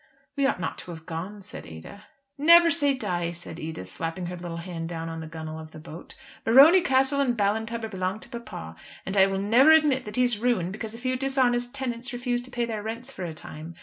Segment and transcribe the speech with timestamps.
[0.35, 2.05] "We ought not to have gone," said Ada.
[2.35, 5.77] "Never say die," said Edith, slapping her little hand down on the gunwale of the
[5.79, 6.15] boat.
[6.43, 8.75] "Morony Castle and Ballintubber belong to papa,
[9.05, 12.41] and I will never admit that he is ruined because a few dishonest tenants refuse
[12.41, 13.75] to pay their rents for a time.